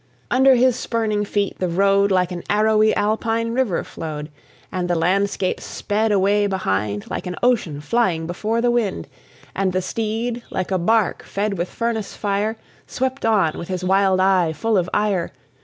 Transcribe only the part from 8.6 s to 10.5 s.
the wind. And the steed,